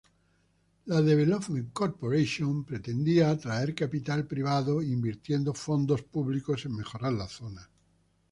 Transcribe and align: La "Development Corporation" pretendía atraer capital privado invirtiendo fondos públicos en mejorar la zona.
La 0.85 0.99
"Development 0.99 1.71
Corporation" 1.73 2.65
pretendía 2.65 3.29
atraer 3.29 3.75
capital 3.75 4.25
privado 4.25 4.81
invirtiendo 4.81 5.53
fondos 5.53 6.01
públicos 6.01 6.65
en 6.65 6.75
mejorar 6.77 7.13
la 7.13 7.27
zona. 7.27 7.69